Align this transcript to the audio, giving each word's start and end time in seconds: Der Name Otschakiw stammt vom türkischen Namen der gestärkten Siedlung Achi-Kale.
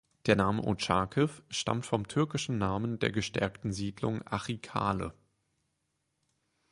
Der 0.25 0.35
Name 0.35 0.63
Otschakiw 0.63 1.31
stammt 1.51 1.85
vom 1.85 2.07
türkischen 2.07 2.57
Namen 2.57 2.97
der 2.97 3.11
gestärkten 3.11 3.71
Siedlung 3.71 4.23
Achi-Kale. 4.25 5.13